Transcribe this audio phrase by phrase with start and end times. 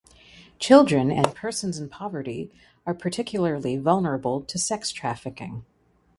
[0.57, 2.51] Children and persons in poverty
[2.87, 5.63] are particularly vulnerable to sex trafficking.